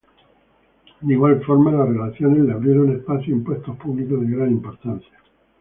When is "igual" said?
1.13-1.43